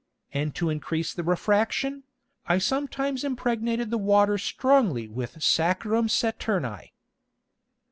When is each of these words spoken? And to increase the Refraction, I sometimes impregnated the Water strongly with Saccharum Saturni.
And 0.33 0.55
to 0.55 0.71
increase 0.71 1.13
the 1.13 1.23
Refraction, 1.23 2.01
I 2.47 2.57
sometimes 2.57 3.23
impregnated 3.23 3.91
the 3.91 3.99
Water 3.99 4.39
strongly 4.39 5.07
with 5.07 5.33
Saccharum 5.43 6.07
Saturni. 6.09 6.91